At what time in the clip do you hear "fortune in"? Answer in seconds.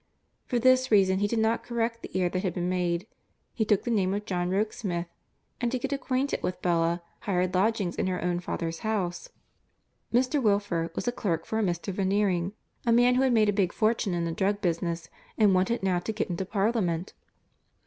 13.71-14.25